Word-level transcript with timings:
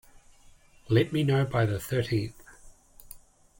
Let 0.89 1.13
me 1.13 1.21
know 1.23 1.45
by 1.45 1.67
the 1.67 1.79
thirteenth. 1.79 2.43